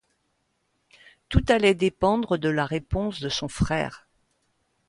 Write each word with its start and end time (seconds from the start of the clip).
Tout 1.29 1.45
allait 1.49 1.75
dépendre 1.75 2.39
de 2.39 2.49
la 2.49 2.65
réponse 2.65 3.19
de 3.19 3.29
son 3.29 3.47
frère. 3.47 4.07